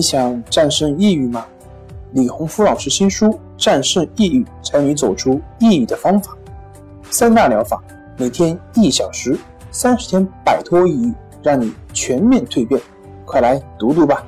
[0.00, 1.44] 你想战胜抑郁吗？
[2.12, 3.26] 李洪福老师新书
[3.58, 6.32] 《战胜抑郁，教你走出抑郁的方法》，
[7.10, 7.84] 三大疗法，
[8.16, 9.38] 每天一小时，
[9.70, 12.80] 三十天摆脱抑郁，让你全面蜕变。
[13.26, 14.24] 快来读读吧！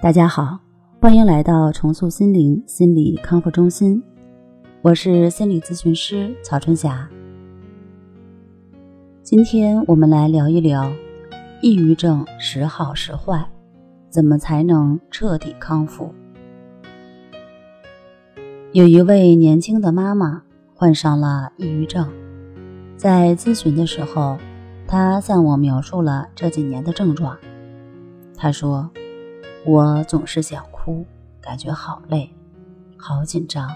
[0.00, 0.60] 大家好，
[1.00, 4.00] 欢迎来到重塑心灵心理康复中心，
[4.80, 7.10] 我是心理咨询师曹春霞。
[9.32, 10.92] 今天我们来聊一聊，
[11.62, 13.48] 抑郁症时好时坏，
[14.10, 16.14] 怎么才能彻底康复？
[18.72, 20.42] 有一位年轻的妈妈
[20.74, 22.06] 患上了抑郁症，
[22.98, 24.36] 在咨询的时候，
[24.86, 27.38] 她向我描述了这几年的症状。
[28.36, 28.90] 她说
[29.64, 31.06] ：“我总是想哭，
[31.40, 32.28] 感觉好累，
[32.98, 33.70] 好紧张。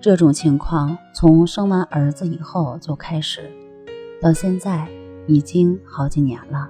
[0.00, 3.48] 这种情况从生完儿子以后就开始。”
[4.20, 4.84] 到现在
[5.28, 6.68] 已经好几年了，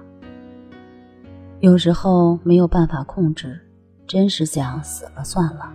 [1.61, 3.59] 有时候没有办法控制，
[4.05, 5.73] 真是想死了算了。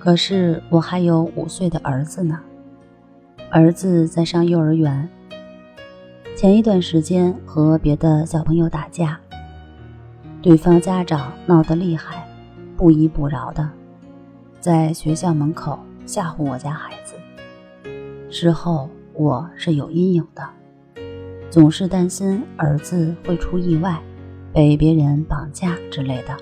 [0.00, 2.40] 可是我还有五岁的儿子呢，
[3.50, 5.08] 儿子在上幼儿园。
[6.36, 9.20] 前一段时间和别的小朋友打架，
[10.42, 12.28] 对方家长闹得厉害，
[12.76, 13.70] 不依不饶的，
[14.58, 17.14] 在学校门口吓唬我家孩子。
[18.28, 18.90] 事后。
[19.18, 20.46] 我是有阴影的，
[21.48, 23.98] 总是担心儿子会出意外，
[24.52, 26.36] 被别人绑架之类的。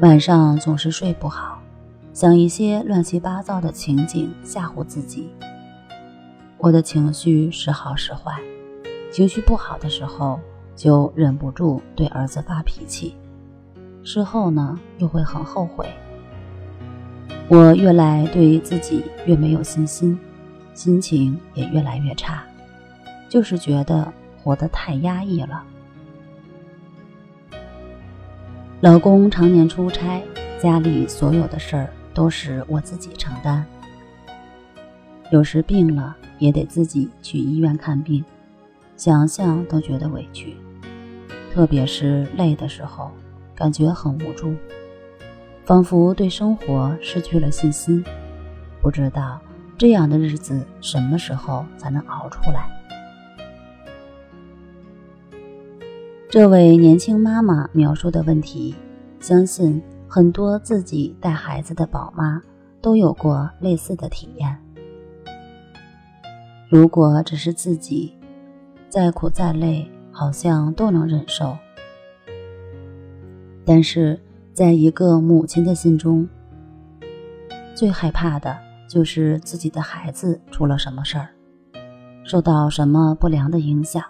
[0.00, 1.62] 晚上总是睡不好，
[2.12, 5.30] 想一些乱七八糟的情景吓唬自己。
[6.58, 8.40] 我的情绪时好时坏，
[9.12, 10.40] 情绪不好的时候
[10.74, 13.14] 就忍不住对儿子发脾气，
[14.02, 15.86] 事后呢又会很后悔。
[17.46, 20.18] 我越来对自己越没有信心。
[20.74, 22.42] 心情也越来越差，
[23.28, 25.64] 就是觉得活得太压抑了。
[28.80, 30.22] 老公常年出差，
[30.60, 33.64] 家里所有的事儿都是我自己承担。
[35.30, 38.22] 有时病了也得自己去医院看病，
[38.96, 40.54] 想想都觉得委屈。
[41.52, 43.10] 特别是累的时候，
[43.54, 44.54] 感觉很无助，
[45.64, 48.04] 仿佛对生活失去了信心，
[48.82, 49.40] 不知道。
[49.76, 52.70] 这样的日子什么时候才能熬出来？
[56.28, 58.74] 这位年轻妈妈描述的问题，
[59.20, 62.42] 相信很多自己带孩子的宝妈
[62.80, 64.56] 都有过类似的体验。
[66.68, 68.16] 如果只是自己，
[68.88, 71.56] 再苦再累，好像都能忍受；
[73.64, 74.20] 但是
[74.52, 76.28] 在一个母亲的心中，
[77.76, 78.63] 最害怕的。
[78.88, 81.28] 就是自己的孩子出了什么事儿，
[82.24, 84.02] 受到什么不良的影响，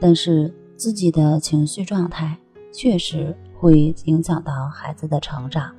[0.00, 2.38] 但是自己的情绪状态
[2.72, 5.74] 确实会影响到孩子的成长。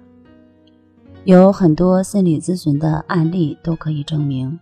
[1.24, 4.60] 有很多心理咨询的案例都可以证明，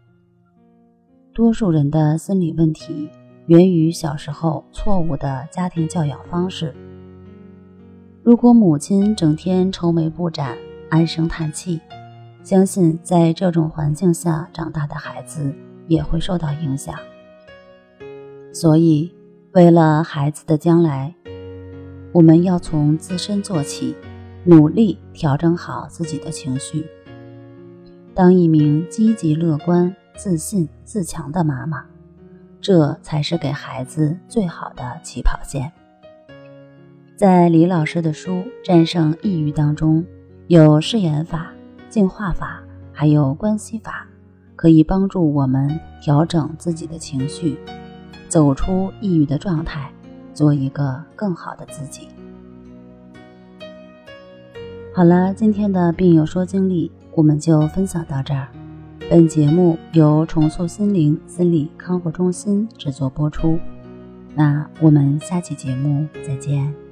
[1.33, 3.09] 多数人的心理问题
[3.47, 6.73] 源于小时候错误的家庭教养方式。
[8.23, 10.57] 如果母亲整天愁眉不展、
[10.89, 11.81] 唉声叹气，
[12.43, 15.55] 相信在这种环境下长大的孩子
[15.87, 16.93] 也会受到影响，
[18.51, 19.13] 所以
[19.53, 21.15] 为了孩子的将来，
[22.11, 23.95] 我们要从自身做起，
[24.43, 26.85] 努力调整好自己的情绪，
[28.13, 31.85] 当一名积极乐观、自信自强的妈妈，
[32.59, 35.71] 这才是给孩子最好的起跑线。
[37.15, 38.31] 在李老师的书
[38.65, 40.05] 《战胜抑郁》当中，
[40.47, 41.52] 有誓言法。
[41.93, 42.59] 净化法
[42.91, 44.07] 还有关系法，
[44.55, 47.55] 可以帮助我们调整自己的情绪，
[48.27, 49.91] 走出抑郁的状态，
[50.33, 52.07] 做一个更好的自己。
[54.91, 58.47] 好了，今天的病友说经历我们就分享到这儿。
[59.07, 63.59] 本节目由重塑心灵心理康复中心制作播出。
[64.33, 66.82] 那我们下期节目再见。